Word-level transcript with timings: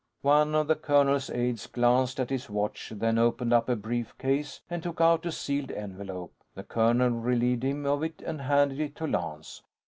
One 0.23 0.55
of 0.55 0.65
the 0.65 0.73
colonel's 0.75 1.29
aides 1.29 1.67
glanced 1.67 2.19
at 2.19 2.31
his 2.31 2.49
watch, 2.49 2.91
then 2.95 3.19
opened 3.19 3.53
up 3.53 3.69
a 3.69 3.75
brief 3.75 4.17
case 4.17 4.61
and 4.67 4.81
took 4.81 4.99
out 4.99 5.27
a 5.27 5.31
sealed 5.31 5.69
envelope. 5.69 6.33
The 6.55 6.63
colonel 6.63 7.09
relieved 7.11 7.61
him 7.61 7.85
of 7.85 8.01
it 8.01 8.19
and 8.25 8.41
handed 8.41 8.79
it 8.79 8.95
to 8.95 9.05
Lance. 9.05 9.61